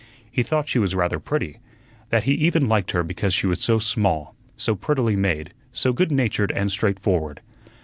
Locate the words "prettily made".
4.73-5.51